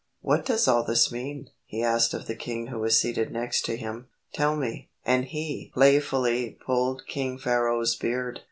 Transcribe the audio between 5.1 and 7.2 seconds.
he playfully pulled